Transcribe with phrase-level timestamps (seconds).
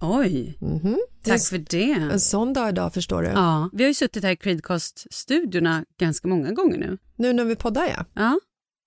[0.00, 0.58] Oj,
[1.24, 1.92] tack för det.
[1.92, 3.28] En sån dag idag förstår du.
[3.28, 6.98] Ja, vi har ju suttit här i Creedcast-studiorna ganska många gånger nu.
[7.16, 8.04] Nu när vi poddar ja.
[8.14, 8.38] Ja,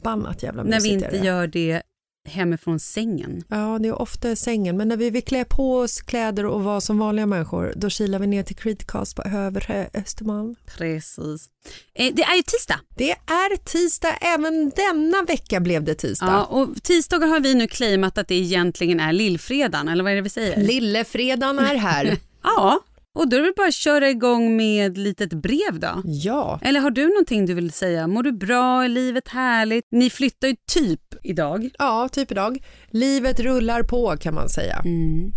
[0.03, 1.81] Bannat jävla när vi inte gör det
[2.27, 3.43] hemifrån sängen.
[3.47, 6.81] Ja, det är ofta sängen, men när vi vill klä på oss kläder och vara
[6.81, 10.55] som vanliga människor, då kilar vi ner till Creedcast på Övre Östermalm.
[10.77, 11.49] Precis.
[11.93, 12.79] Eh, det är ju tisdag.
[12.95, 16.27] Det är tisdag, även denna vecka blev det tisdag.
[16.27, 20.15] Ja, och tisdagar har vi nu claimat att det egentligen är lillfredagen, eller vad är
[20.15, 20.57] det vi säger?
[20.57, 22.17] Lillefredagen är här.
[22.43, 22.79] ja,
[23.15, 26.01] och då är det väl bara att köra igång med ett litet brev då.
[26.05, 28.07] ja, Eller har du någonting du vill säga?
[28.07, 28.83] Mår du bra?
[28.83, 29.85] Är livet härligt?
[29.91, 31.69] Ni flyttar ju typ idag.
[31.79, 32.63] ja, typ idag.
[32.91, 34.81] Livet rullar på kan man säga.
[34.85, 35.31] Mm.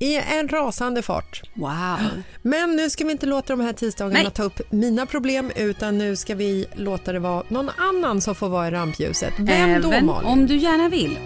[0.00, 1.42] I en rasande fart.
[1.56, 1.98] Wow.
[2.42, 4.30] Men nu ska vi inte låta de här tisdagarna Nej.
[4.34, 8.48] ta upp mina problem utan nu ska vi låta det vara någon annan som får
[8.48, 9.32] vara i rampljuset.
[9.38, 10.28] Vem då Även Malin?
[10.28, 11.18] om du gärna vill.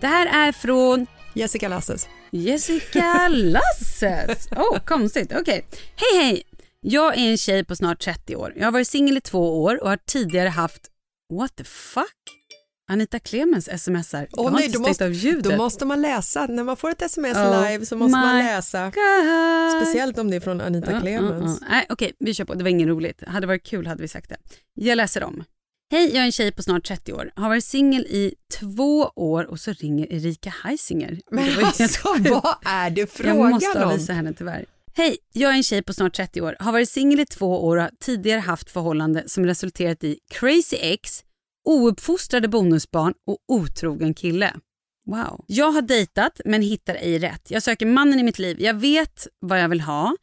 [0.00, 2.08] Det här är från Jessica Lasses.
[2.30, 4.48] Jessica Lasses.
[4.52, 5.32] Oh, konstigt.
[5.40, 5.64] Okej.
[5.96, 6.42] Hej, hej.
[6.80, 8.52] Jag är en tjej på snart 30 år.
[8.56, 10.86] Jag har varit singel i två år och har tidigare haft...
[11.32, 12.06] What the fuck?
[12.90, 14.26] Anita Clemens smsar.
[14.32, 15.40] Har nej, då måste-.
[15.42, 16.46] Då måste man läsa.
[16.46, 18.84] När man får ett sms Oh live så måste man läsa.
[18.84, 19.82] God.
[19.82, 21.58] Speciellt om det är från Anita ja, Clemens.
[21.60, 21.66] ja.
[21.70, 22.54] Nej, okej, vi kör på.
[22.54, 23.22] Det var inget roligt.
[23.26, 24.36] Hade varit kul hade vi sagt det.
[24.74, 25.44] Jag läser om.
[25.92, 27.30] Hej, jag är en tjej på snart 30 år.
[27.36, 31.20] Har varit singel i två år och så ringer Erika Heisinger.
[31.30, 33.88] Men alltså vad är det Jag frågan måste om?
[33.88, 34.66] avvisa henne tyvärr.
[34.94, 36.56] Hej, jag är en tjej på snart 30 år.
[36.58, 40.76] Har varit singel i två år och har tidigare haft förhållande som resulterat i crazy
[40.80, 41.24] ex,
[41.64, 44.54] ouppfostrade bonusbarn och otrogen kille.
[45.06, 45.44] Wow.
[45.46, 47.50] Jag har dejtat men hittar ej rätt.
[47.50, 48.56] Jag söker mannen i mitt liv.
[48.60, 50.16] Jag vet vad jag vill ha,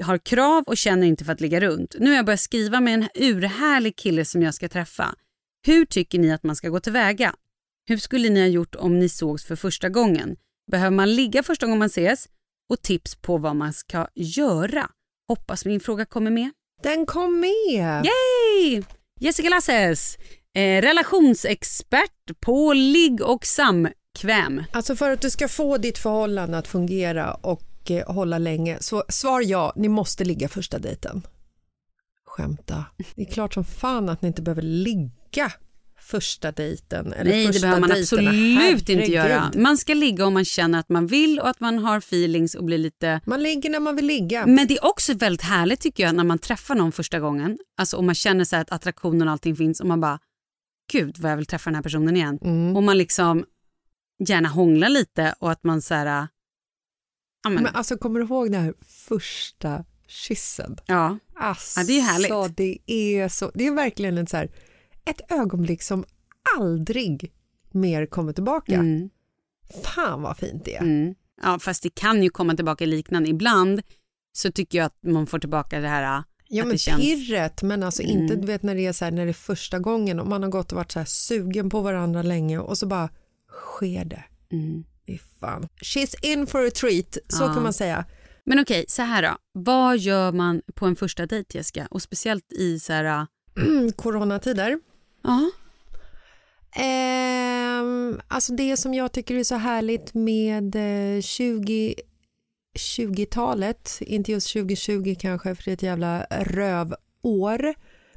[0.00, 1.96] har krav och känner inte för att ligga runt.
[1.98, 5.14] Nu har jag börjat skriva med en urhärlig kille som jag ska träffa.
[5.66, 7.34] Hur tycker ni att man ska gå tillväga?
[7.88, 10.36] Hur skulle ni ha gjort om ni sågs för första gången?
[10.70, 12.28] Behöver man ligga första gången man ses?
[12.70, 14.90] Och tips på vad man ska göra.
[15.28, 16.50] Hoppas min fråga kommer med.
[16.82, 18.06] Den kom med.
[18.06, 18.82] Yay!
[19.20, 20.16] Jessica Lasses,
[20.54, 24.62] eh, relationsexpert på ligg och samkväm.
[24.72, 29.04] Alltså för att du ska få ditt förhållande att fungera och eh, hålla länge, så
[29.08, 31.22] svar ja, ni måste ligga första dejten.
[32.26, 32.84] Skämta.
[33.14, 35.52] Det är klart som fan att ni inte behöver ligga
[36.00, 37.12] första dejten.
[37.12, 38.30] Eller Nej, det första behöver man dejterna.
[38.30, 39.38] absolut inte göra.
[39.38, 39.62] Herregud.
[39.62, 42.64] Man ska ligga om man känner att man vill och att man har feelings och
[42.64, 43.20] blir lite...
[43.26, 44.46] Man ligger när man vill ligga.
[44.46, 47.58] Men det är också väldigt härligt tycker jag när man träffar någon första gången.
[47.76, 50.18] Alltså om man känner så att attraktionen och allting finns och man bara,
[50.92, 52.38] gud vad jag vill träffa den här personen igen.
[52.42, 52.76] Mm.
[52.76, 53.44] Och man liksom
[54.18, 56.28] gärna hånglar lite och att man så här...
[57.42, 58.74] Ja, men, alltså kommer du ihåg den här
[59.08, 60.76] första kyssen?
[60.86, 61.18] ja.
[61.34, 62.56] Alltså, Ja, det är härligt.
[62.56, 64.50] Det är, så, det är verkligen ett, så här,
[65.04, 66.04] ett ögonblick som
[66.58, 67.32] aldrig
[67.70, 68.74] mer kommer tillbaka.
[68.74, 69.10] Mm.
[69.84, 70.82] Fan vad fint det är.
[70.82, 71.14] Mm.
[71.42, 73.28] Ja, fast det kan ju komma tillbaka liknande.
[73.28, 73.82] Ibland
[74.32, 77.00] så tycker jag att man får tillbaka det här Ja att men känns...
[77.02, 78.40] pirret, men alltså inte Mm.
[78.40, 80.50] du vet när det är så här, när det är första gången och man har
[80.50, 83.08] gått och varit så här sugen på varandra länge och så bara
[83.48, 84.24] sker det.
[84.52, 84.84] Mm.
[85.40, 85.68] Fan.
[85.82, 87.54] She's in for a treat, så Ja.
[87.54, 88.04] kan man säga.
[88.44, 89.36] Men okej, så här då.
[89.52, 91.86] Vad gör man på en första dejt Jessica?
[91.90, 93.26] Och speciellt i så här...
[93.96, 94.78] Coronatider.
[95.22, 95.50] Ja.
[96.82, 100.76] Ehm, alltså det som jag tycker är så härligt med
[101.16, 101.94] eh, 20
[102.78, 107.74] 20-talet, inte just 2020 kanske för det är ett jävla rövår,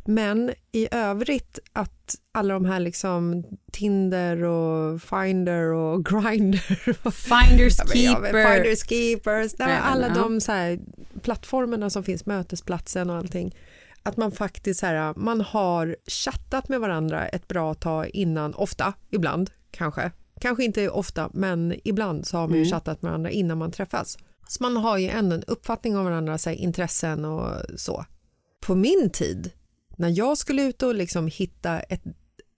[0.09, 7.77] men i övrigt att alla de här liksom Tinder och Finder och Grindr och Finders
[7.93, 8.53] keeper.
[8.53, 10.79] Finders keepers, nej, alla de så här,
[11.21, 13.55] plattformarna som finns, mötesplatsen och allting.
[14.03, 18.93] Att man faktiskt så här, man har chattat med varandra ett bra tag innan, ofta,
[19.09, 20.11] ibland kanske.
[20.41, 22.71] Kanske inte ofta, men ibland så har man ju Mm.
[22.71, 24.17] chattat med varandra innan man träffas.
[24.47, 28.05] Så man har ju ändå en uppfattning om så här, intressen och så.
[28.61, 29.51] På min tid,
[29.99, 32.03] när jag skulle ut och liksom hitta ett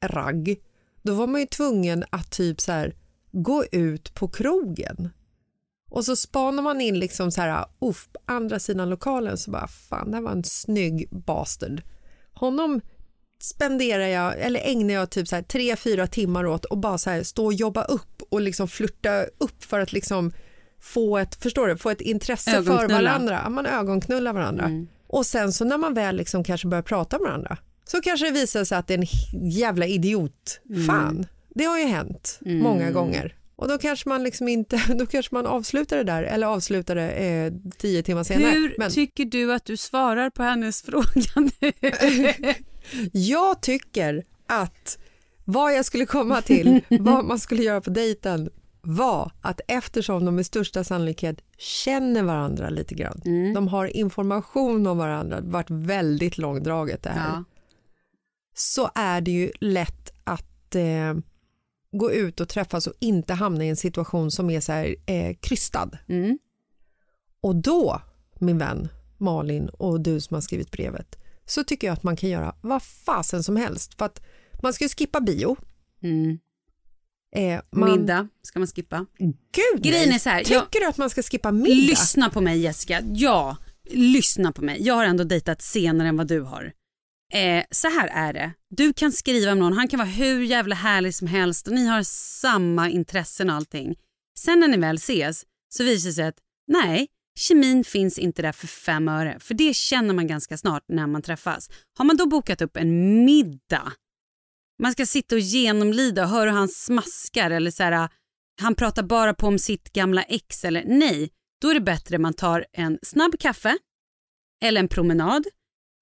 [0.06, 0.56] ragg,
[1.02, 2.96] då var man ju tvungen att typ så här,
[3.32, 5.10] gå ut på krogen.
[5.90, 10.12] Och så spanar man in liksom så här, uff, andra sidan lokalen så bara, fan
[10.12, 11.82] det här var en snygg bastard.
[12.34, 12.82] Honom
[13.42, 17.10] spenderar jag, eller ägnar jag typ så här tre, fyra timmar åt och bara så
[17.10, 20.32] här stå och jobba upp och liksom flirta upp för att liksom
[20.80, 23.50] få ett, förstår du, få ett intresse för varandra.
[23.50, 24.66] Man ögonknullar varandra.
[24.66, 24.88] Mm.
[25.12, 28.32] Och sen så när man väl liksom kanske börjar prata med varandra så kanske det
[28.32, 30.62] visar sig att det är en jävla idiot.
[30.88, 33.36] Fan, det har ju hänt många gånger.
[33.56, 37.10] Och då kanske man liksom inte, då kanske man avslutar det där eller avslutar det
[37.10, 38.52] eh, tio timmar senare.
[38.52, 41.72] Hur Men tycker du att du svarar på hennes fråga nu?
[43.12, 44.98] jag tycker att
[45.46, 48.50] vad jag skulle komma till, vad man skulle göra på dejten
[48.82, 53.54] var att eftersom de med största sannolikhet känner varandra lite grann, Mm.
[53.54, 57.30] de har information om varandra, det har varit väldigt långdraget det här.
[57.30, 57.44] Ja.
[58.54, 61.14] så är det ju lätt att eh,
[61.92, 65.36] gå ut och träffas och inte hamna i en situation som är så här eh,
[65.40, 65.90] krystad.
[66.08, 66.40] Mm.
[67.42, 68.02] Och då,
[68.40, 72.30] min vän Malin och du som har skrivit brevet, så tycker jag att man kan
[72.30, 73.94] göra vad fasen som helst.
[73.98, 74.22] För att
[74.62, 75.56] man ska ju skippa bio.
[76.02, 76.40] Mm.
[77.36, 79.06] Eh, man, Middag ska man skippa.
[79.20, 81.74] Gud, Grejen är så här, Tycker jag- du att man ska skippa middag?
[81.74, 83.02] Lyssna på mig Jessica.
[83.14, 83.58] Ja,
[83.90, 84.78] lyssna på mig.
[84.82, 86.72] Jag har ändå dejtat senare än vad du har.
[87.34, 88.52] Eh, så här är det.
[88.70, 91.86] Du kan skriva med någon, han kan vara hur jävla härlig som helst och ni
[91.88, 93.96] har samma intressen och allting.
[94.40, 97.08] Sen när ni väl ses så visar det sig att nej,
[97.40, 99.38] kemin finns inte där för fem öre.
[99.40, 101.70] För det känner man ganska snart när man träffas.
[101.98, 103.92] Har man då bokat upp en middag,
[104.82, 108.10] man ska sitta och genomlida och höra hur han smaskar eller så här, äh,
[108.62, 111.30] han pratar bara på om sitt gamla ex eller nej,
[111.62, 113.78] då är det bättre man tar en snabb kaffe
[114.64, 115.44] eller en promenad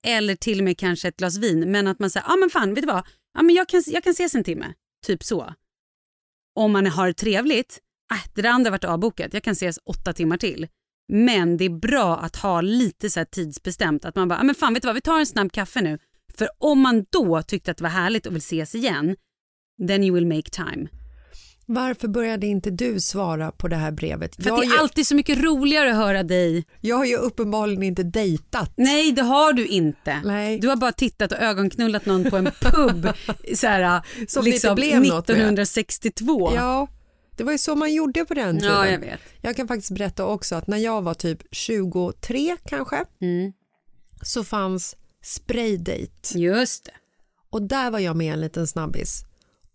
[0.08, 2.50] eller till och med kanske ett glas vin men att man säger, ja ah, men
[2.50, 3.08] fan vet du vad,
[3.38, 4.74] ah, men jag, kan, jag kan ses en timme.
[5.06, 5.54] Typ så.
[6.56, 7.80] Om man har trevligt,
[8.12, 10.68] äh, det där andra har varit avbokat, jag kan ses åtta timmar till.
[11.12, 14.06] Men det är bra att ha lite så här tidsbestämt.
[14.06, 16.00] Att man bara, ah, men fan vet du vad, vi tar en snabb kaffe nu.
[16.40, 19.16] För om man då tyckte att det var härligt och vill ses igen,
[19.88, 20.88] then you will make time.
[21.66, 24.36] Varför började inte du svara på det här brevet?
[24.36, 26.66] För det är ju, alltid så mycket roligare att höra dig.
[26.82, 28.74] jag har ju uppenbarligen inte dejtat.
[28.78, 30.22] Nej, det har du inte.
[30.26, 30.60] Nej.
[30.60, 33.08] Du har bara tittat och ögonknullat någon på en pub
[33.56, 35.36] så här, Som det liksom inte blev något med.
[35.38, 36.52] 1962.
[36.56, 36.88] Ja,
[37.38, 38.74] det var ju så man gjorde på den tiden.
[38.74, 39.20] Ja, jag vet.
[39.42, 43.54] Jag kan faktiskt berätta också att när jag var typ 23 kanske Mm.
[44.22, 46.92] så fanns spraydate Just det.
[47.50, 49.24] och där var jag med en liten snabbis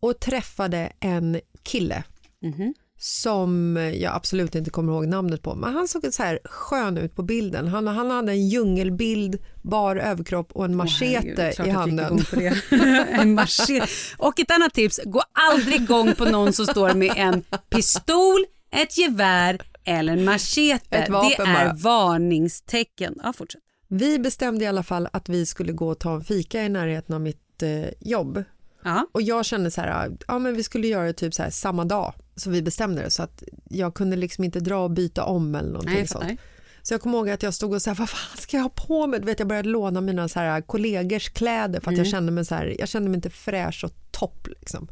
[0.00, 2.04] och träffade en kille
[2.42, 2.74] Mhm.
[2.98, 7.14] som jag absolut inte kommer ihåg namnet på men han såg så här skön ut
[7.16, 7.68] på bilden.
[7.68, 12.18] Han, han hade en djungelbild, bar överkropp och en machete klart i handen.
[13.08, 13.86] en machete.
[14.18, 18.98] Och ett annat tips, gå aldrig igång på någon som står med en pistol, ett
[18.98, 20.84] gevär eller en machete.
[20.90, 20.96] Det
[21.42, 23.14] är varningstecken.
[23.22, 23.60] Ja, fortsätt.
[23.88, 27.14] Vi bestämde i alla fall att vi skulle gå och ta en fika i närheten
[27.14, 28.44] av mitt eh, jobb
[28.86, 29.06] Ja.
[29.12, 31.84] Och jag kände så här, ja men vi skulle göra det typ så här samma
[31.84, 35.54] dag så vi bestämde det så att jag kunde liksom inte dra och byta om
[35.54, 36.40] eller någonting Nej, sånt.
[36.82, 39.06] Så jag kommer ihåg att jag stod och sa, vad fan ska jag ha på
[39.06, 39.20] mig?
[39.20, 41.98] Du vet, jag började låna mina så här kollegors kläder för att Mm.
[41.98, 44.88] jag kände mig så här, jag kände mig inte fräsch och topp liksom.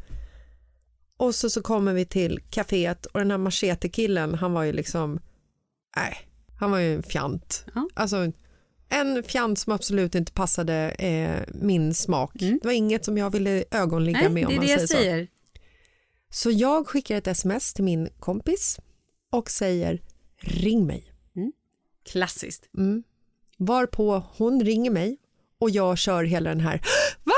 [1.17, 5.21] Och så, så kommer vi till kaféet och den här machete-killen, han var ju liksom,
[5.97, 6.17] nej,
[6.61, 7.65] han var ju en fjant.
[7.75, 7.89] Ja.
[7.95, 8.33] Alltså
[8.93, 12.43] en fjant som absolut inte passade eh, min smak.
[12.43, 12.59] Mm.
[12.63, 14.81] Det var inget som jag ville ögonligga Nej, med om det är man det jag
[14.81, 15.05] säger så.
[15.05, 15.29] säger.
[16.31, 18.81] Så jag skickar ett sms till min kompis
[19.31, 20.03] och säger
[20.41, 21.09] ring mig.
[22.13, 22.69] Klassiskt.
[22.79, 23.03] Mm.
[23.59, 25.19] Varpå hon ringer mig
[25.59, 26.81] och jag kör hela den här
[27.25, 27.33] Va?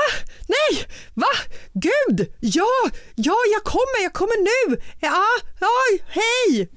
[0.47, 0.85] Nej!
[1.13, 1.27] Va?
[1.73, 2.33] Gud!
[2.39, 2.89] Ja!
[3.15, 4.03] Ja, jag kommer!
[4.03, 4.81] Jag kommer nu!
[5.01, 5.23] Ja!
[5.59, 5.99] Ja!
[6.07, 6.69] Hej!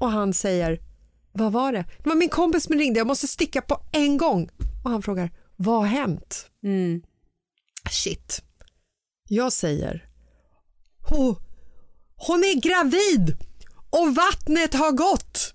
[0.00, 0.80] Och han säger
[1.32, 1.84] Vad var det?
[2.02, 3.00] Det var min kompis som ringde.
[3.00, 4.50] Jag måste sticka på en gång.
[4.84, 6.50] Och han frågar Vad har hänt?
[6.64, 7.02] Mm.
[7.90, 8.42] Shit.
[9.28, 10.04] Jag säger
[11.08, 11.36] Hon,
[12.16, 13.36] hon är gravid
[13.90, 15.54] och vattnet har gått.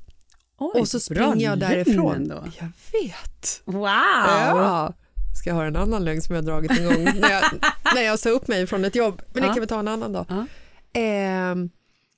[0.59, 2.15] Oj, och så springer jag därifrån.
[2.15, 2.43] ändå.
[2.59, 3.61] Jag vet.
[3.65, 3.85] Wow!
[3.85, 4.93] Ja.
[5.39, 7.43] Ska jag höra en annan lögn som jag dragit en gång när jag,
[7.95, 9.21] när jag sa upp mig från ett jobb.
[9.33, 10.25] Men det kan vi ta en annan dag.
[10.29, 10.45] Ja.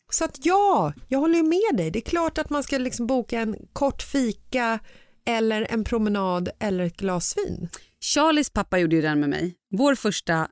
[0.10, 1.92] Så att ja, jag håller med dig.
[1.92, 4.80] Det är klart att man ska liksom boka en kort fika
[5.26, 7.70] eller en promenad eller ett glas vin.
[8.02, 9.56] Charlies pappa gjorde ju den med mig.
[9.78, 10.48] Vår första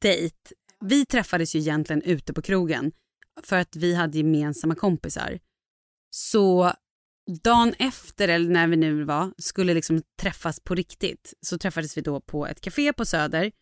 [0.00, 0.36] dejt.
[0.84, 2.92] Vi träffades ju egentligen ute på krogen
[3.42, 5.38] för att vi hade gemensamma kompisar.
[6.10, 6.72] Så
[7.42, 11.34] dagen efter, eller när vi nu var, skulle liksom träffas på riktigt.
[11.40, 13.52] Så träffades vi då på ett café på Söder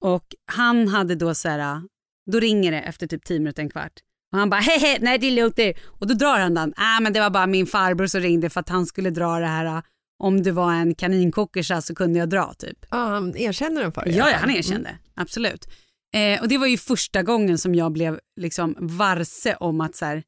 [0.00, 1.82] och han hade då så här,
[2.30, 4.00] då ringer det efter typ 10 minuter, en kvart.
[4.32, 5.74] Och han bara hehe, nej det är lugnt det.
[5.86, 8.60] Och då drar han den, ah, men det var bara min farbror som ringde för
[8.60, 9.82] att han skulle dra det här
[10.18, 12.78] om det var en kaninkokersa så kunde jag dra typ.
[12.90, 14.16] Ja, han erkänner den för dig.
[14.16, 14.98] Ja, ja han erkände.
[15.14, 15.68] Absolut.
[16.14, 20.04] Eh, och det var ju första gången som jag blev liksom varse om att så
[20.04, 20.22] här,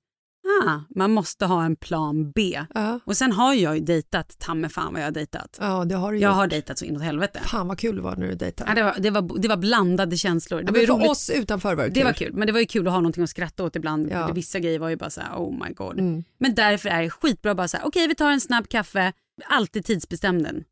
[0.67, 2.61] ah, man måste ha en plan B.
[2.75, 3.01] Ja.
[3.05, 5.59] Och sen har jag ju dejtat, ta mig fan vad jag har dejtat.
[5.61, 6.37] ja, det har du Jag gjort.
[6.37, 7.41] har dejtat så inåt helvete.
[7.45, 8.71] Fan vad kul det var när du dejtade.
[8.71, 10.63] Ja, det, var, det, var, det var blandade känslor.
[10.63, 11.95] Det Ja, var för oss utanför var det kul.
[11.95, 14.09] Det var kul, men det var ju kul att ha någonting att skratta åt ibland.
[14.11, 14.33] Ja.
[14.33, 15.99] Vissa grejer var ju bara så här, oh my god.
[15.99, 16.25] Mm.
[16.41, 19.13] Men därför är det skitbra bara så här, okej vi tar en snabb kaffe,
[19.47, 20.65] alltid tidsbestäm den.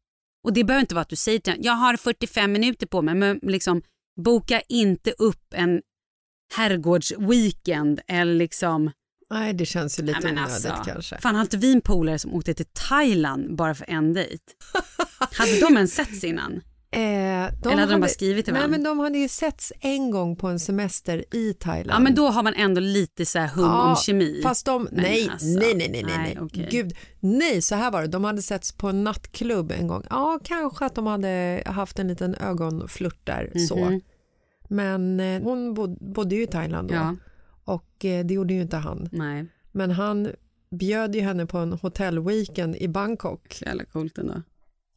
[0.45, 3.03] Och det behöver inte vara att du säger till den, jag har 45 minuter på
[3.03, 3.83] mig, men liksom
[4.25, 5.83] boka inte upp en
[6.55, 8.91] herrgårdsweekend eller liksom,
[9.33, 11.19] Nej, det känns ju lite onödigt alltså, kanske.
[11.21, 14.43] fan har inte vi en polare som åkte till Thailand bara för en dejt?
[15.33, 16.61] hade de ens setts innan?
[16.95, 18.79] Eh, Eller hade de bara skrivit till Nej, varandra?
[18.79, 21.91] men de hade ju setts en gång på en semester i Thailand.
[21.91, 24.41] Ja men då har man ändå lite så här hum Ja, om kemi.
[24.43, 26.39] Fast de, Men nej, alltså, nej, nej, nej, nej, nej, nej.
[26.41, 26.69] okej.
[26.71, 28.09] Gud, nej, så här var det.
[28.09, 30.03] De hade setts på en nattklubb en gång.
[30.11, 33.77] Ja, kanske att de hade haft en liten ögonflört där så.
[33.77, 34.01] Mhm.
[34.69, 37.17] Men eh, hon bod, bodde ju i Thailand då Ja,
[37.65, 39.09] och eh, det gjorde ju inte han.
[39.13, 40.29] nej, Men han
[40.71, 43.55] bjöd ju henne på en hotellweekend i Bangkok.
[43.55, 44.43] så jävla coolt ändå.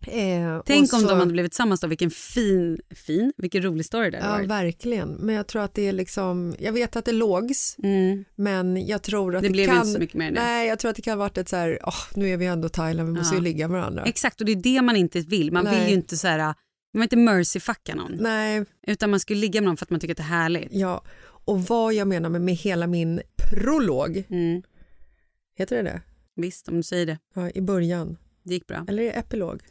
[0.07, 3.85] Eh, Tänk och om så- de hade blivit tillsammans då, vilken fin, fin, vilken rolig
[3.85, 4.49] story det hade Ja, varit.
[4.49, 5.09] verkligen.
[5.09, 8.25] Men jag tror att det är liksom, jag vet att det lågs, Mm.
[8.35, 9.75] men jag tror att Det det, blev kan...
[9.75, 10.39] inte så mycket mer det.
[10.39, 12.45] Nej, jag tror att det kan ha varit ett så här, åh, nu är vi
[12.45, 13.39] ändå i Thailand, vi måste Ja.
[13.39, 14.03] ju ligga med varandra.
[14.03, 15.51] Exakt, och det är det man inte vill.
[15.51, 15.79] Man Nej.
[15.79, 16.53] vill ju inte så här, man
[16.93, 18.11] vill inte mercy-fucka någon.
[18.19, 20.67] Nej, Utan man skulle ligga med någon för att man tycker att det är härligt.
[20.71, 21.03] ja.
[21.45, 24.61] Och vad jag menar med, med hela min prolog, Mm.
[25.57, 26.01] heter det det?
[26.35, 27.17] Visst, om du säger det.
[27.35, 28.17] Ja, i början.
[28.43, 28.85] Det gick bra.
[28.87, 29.61] Eller är det epilog?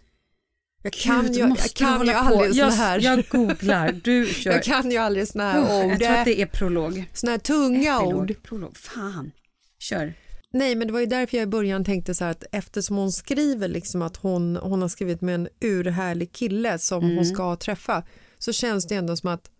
[0.82, 3.00] Jag kan Gud, ju, jag kan ju aldrig såna jag, här...
[3.00, 4.52] Jag googlar, du kör.
[4.52, 5.92] Jag kan ju aldrig såna här Oh, ord.
[5.92, 7.04] jag tror att det är prolog.
[7.12, 8.30] Såna här tunga ord.
[8.30, 8.76] Epilog, prolog.
[8.76, 9.30] Fan.
[9.78, 10.14] Kör.
[10.50, 13.12] Nej, men det var ju därför jag i början tänkte så här att eftersom hon
[13.12, 17.16] skriver liksom att hon, hon har skrivit med en urhärlig kille som Mm.
[17.16, 18.02] hon ska träffa
[18.38, 19.50] så känns det ändå som att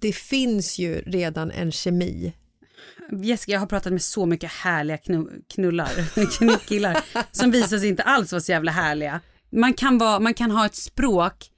[0.00, 2.32] det finns ju redan en kemi.
[3.22, 5.90] Jessica, jag har pratat med så mycket härliga knu- knullar,
[6.66, 6.98] killar
[7.32, 9.20] som visar sig inte alls vara så jävla härliga.
[9.52, 11.50] Man kan, vara, man kan ha ett språk,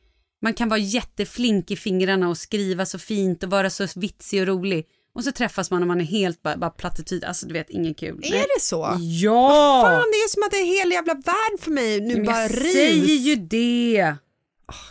[0.43, 4.47] man kan vara jätteflink i fingrarna och skriva så fint och vara så vitsig och
[4.47, 4.87] rolig.
[5.15, 7.95] Och så träffas man och man är helt bara, bara plattityd, alltså du vet, ingen
[7.95, 8.21] kul.
[8.25, 8.97] Är det så?
[9.01, 9.83] Ja!
[9.87, 12.25] Fan, det är som att det är en hel jävla värld för mig nu Men
[12.25, 12.73] bara jag rivs.
[12.73, 14.15] säger ju det.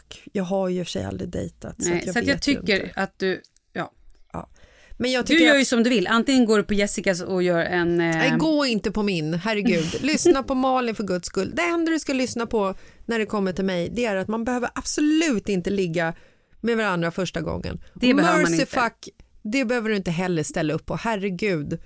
[0.09, 1.75] Gud, jag har ju i och för sig aldrig dejtat.
[1.77, 3.01] Nej, så att jag, så att jag tycker inte.
[3.01, 3.41] att du,
[3.73, 3.93] ja.
[5.01, 7.43] Men jag Du gör att- ju som du vill, antingen går du på Jessicas och
[7.43, 8.01] gör en...
[8.01, 9.95] Eh, Nej, gå inte på min, herregud.
[10.01, 11.51] Lyssna på Malin för guds skull.
[11.55, 14.43] Det enda du ska lyssna på när det kommer till mig det är att man
[14.43, 16.13] behöver absolut inte ligga
[16.61, 17.81] med varandra första gången.
[17.93, 18.65] Det behöver man inte.
[18.65, 19.09] fuck,
[19.41, 21.79] det behöver du inte heller ställa upp på, herregud.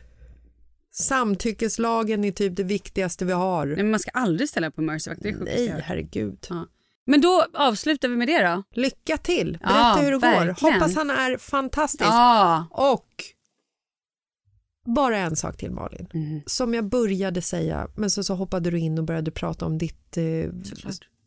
[0.91, 3.65] Samtyckeslagen är typ det viktigaste vi har.
[3.65, 6.47] Nej, men man ska aldrig ställa upp på Mercy det är Nej, herregud.
[6.49, 6.67] Ja.
[7.05, 8.63] Men då avslutar vi med det då.
[8.81, 10.55] Lycka till, berätta Ja, hur det verkligen.
[10.55, 10.71] går.
[10.79, 12.03] Hoppas han är fantastisk.
[12.09, 12.65] Ja.
[12.71, 13.07] Och
[14.85, 16.07] bara en sak till Malin.
[16.13, 16.41] Mm.
[16.45, 20.17] Som jag började säga, men så, så hoppade du in och började prata om ditt
[20.17, 20.49] eh,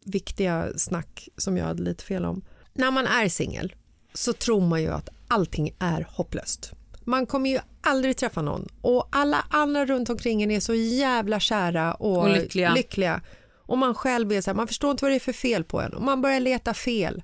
[0.04, 2.44] viktiga snack som jag hade lite fel om.
[2.74, 3.74] När man är singel
[4.14, 6.72] så tror man ju att allting är hopplöst.
[7.04, 11.40] Man kommer ju aldrig träffa någon och alla andra runt omkring en är så jävla
[11.40, 12.74] kära och, Och lyckliga.
[12.74, 13.20] lyckliga.
[13.68, 15.80] Och man själv är så här, man förstår inte vad det är för fel på
[15.80, 17.22] en och man börjar leta fel.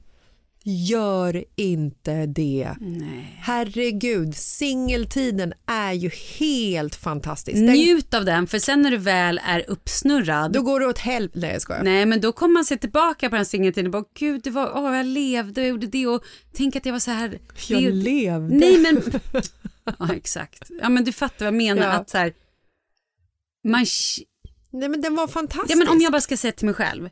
[0.67, 2.77] Gör inte det.
[2.81, 3.37] Nej.
[3.41, 7.55] Herregud, singeltiden är ju helt fantastisk.
[7.57, 10.99] Den, Njut av den, för sen när du väl är uppsnurrad, då går det åt
[10.99, 11.39] helvete.
[11.41, 11.83] Nej, jag skojar.
[11.83, 14.73] nej men då kommer man se tillbaka på den singeltiden och bara gud, det var,
[14.77, 17.39] åh, jag levde och gjorde det och tänk att jag var så här.
[17.69, 18.55] Jag det, levde.
[18.57, 19.03] Nej men,
[19.99, 20.71] ja exakt.
[20.83, 21.93] Ja men du fattar vad jag menar, Ja.
[21.93, 22.33] att så här,
[23.65, 23.87] man,
[24.75, 25.73] Nej, men den var fantastisk.
[25.73, 27.11] ja men om jag bara ska säga till mig själv,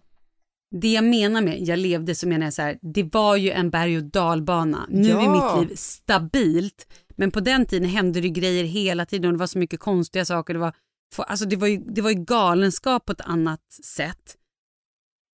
[0.81, 3.71] det jag menar med jag levde så menar jag så här, det var ju en
[3.71, 4.87] berg och dalbana.
[4.89, 5.21] Nu Ja.
[5.23, 9.39] är mitt liv stabilt, men på den tiden hände det grejer hela tiden och det
[9.39, 10.55] var så mycket konstiga saker.
[10.55, 10.75] Det var,
[11.17, 14.37] alltså det var, ju, det var ju galenskap på ett annat sätt.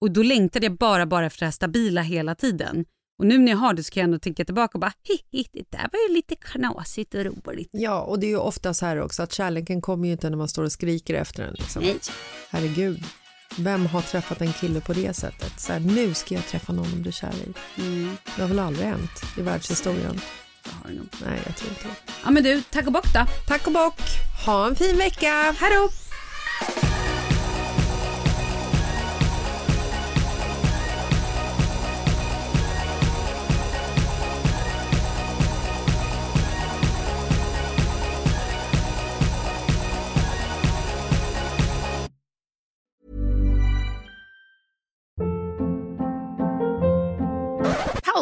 [0.00, 2.84] Och då längtade jag bara, bara efter det här stabila hela tiden.
[3.18, 4.92] Och nu när jag har det så kan jag ändå tänka tillbaka och bara,
[5.32, 7.68] hi, det där var ju lite knasigt och roligt.
[7.72, 10.36] Ja, och det är ju ofta så här också att kärleken kommer ju inte när
[10.36, 11.54] man står och skriker efter den.
[11.58, 11.82] Liksom.
[11.82, 11.98] Nej.
[12.50, 13.04] Herregud,
[13.58, 15.60] vem har träffat en kille på det sättet?
[15.60, 17.80] Så här, nu ska jag träffa någon om du är kär i.
[17.82, 20.20] Mm, Det har väl aldrig hänt i världshistorien?
[20.84, 20.92] jag.
[21.26, 22.12] Nej, jag tror inte det.
[22.24, 23.26] Ja men du, tack och bock då.
[23.48, 24.00] Tack och bock.
[24.46, 25.54] Ha en fin vecka.
[25.60, 25.88] Hej då!